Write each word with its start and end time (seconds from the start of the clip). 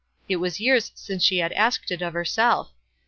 It 0.27 0.37
was 0.37 0.59
years 0.59 0.91
since 0.95 1.21
she 1.21 1.37
had 1.37 1.53
asked 1.53 1.91
it 1.91 2.01
of 2.01 2.13
herself. 2.13 2.73